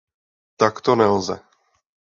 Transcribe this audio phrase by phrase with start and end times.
[0.57, 1.35] Takto nelze.